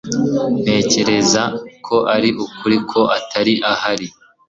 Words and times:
Ntekereza 0.61 1.41
ko 1.85 1.97
ari 2.15 2.29
ukuri 2.45 2.77
ko 2.89 2.99
atari 3.17 3.53
ahari. 3.71 4.07